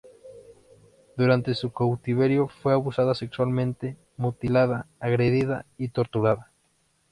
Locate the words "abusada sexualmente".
2.73-3.97